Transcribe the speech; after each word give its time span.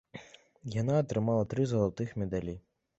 Яна 0.77 0.97
атрымала 1.03 1.47
тры 1.55 1.69
залатых 1.75 2.19
медалі. 2.25 2.61